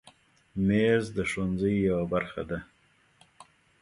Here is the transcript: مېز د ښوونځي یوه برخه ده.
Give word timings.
مېز 0.67 1.03
د 1.17 1.19
ښوونځي 1.29 1.73
یوه 1.89 2.05
برخه 2.13 2.41
ده. 2.49 2.59